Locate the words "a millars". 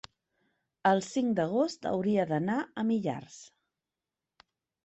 2.65-3.37